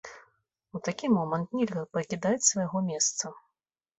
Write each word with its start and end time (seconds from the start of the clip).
У 0.77 0.79
такі 0.87 1.09
момант 1.17 1.51
нельга 1.59 1.83
пакідаць 1.97 2.47
свайго 2.51 2.81
месца. 2.89 3.25